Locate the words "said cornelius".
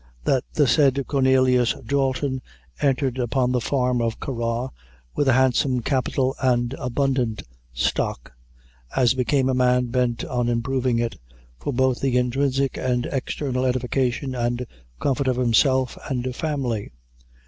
0.65-1.75